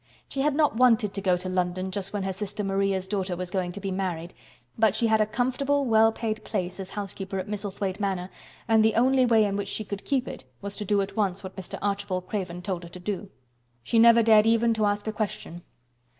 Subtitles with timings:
[0.29, 3.51] She had not wanted to go to London just when her sister Maria's daughter was
[3.51, 4.33] going to be married,
[4.75, 8.31] but she had a comfortable, well paid place as housekeeper at Misselthwaite Manor
[8.67, 11.43] and the only way in which she could keep it was to do at once
[11.43, 11.77] what Mr.
[11.83, 13.29] Archibald Craven told her to do.
[13.83, 15.61] She never dared even to ask a question.